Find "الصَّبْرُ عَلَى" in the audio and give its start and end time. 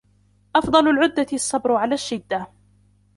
1.33-1.93